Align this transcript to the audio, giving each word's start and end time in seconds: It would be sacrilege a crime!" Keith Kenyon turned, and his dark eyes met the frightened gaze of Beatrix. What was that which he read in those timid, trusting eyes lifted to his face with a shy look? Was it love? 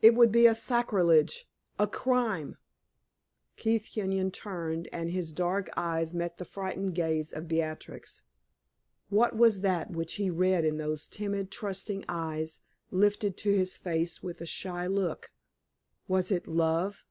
It 0.00 0.14
would 0.14 0.30
be 0.30 0.44
sacrilege 0.54 1.48
a 1.76 1.88
crime!" 1.88 2.56
Keith 3.56 3.88
Kenyon 3.92 4.30
turned, 4.30 4.88
and 4.92 5.10
his 5.10 5.32
dark 5.32 5.68
eyes 5.76 6.14
met 6.14 6.38
the 6.38 6.44
frightened 6.44 6.94
gaze 6.94 7.32
of 7.32 7.48
Beatrix. 7.48 8.22
What 9.08 9.34
was 9.36 9.62
that 9.62 9.90
which 9.90 10.14
he 10.22 10.30
read 10.30 10.64
in 10.64 10.76
those 10.78 11.08
timid, 11.08 11.50
trusting 11.50 12.04
eyes 12.08 12.60
lifted 12.92 13.36
to 13.38 13.52
his 13.56 13.76
face 13.76 14.22
with 14.22 14.40
a 14.40 14.46
shy 14.46 14.86
look? 14.86 15.32
Was 16.06 16.30
it 16.30 16.46
love? 16.46 17.04